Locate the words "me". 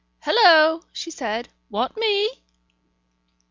1.95-2.41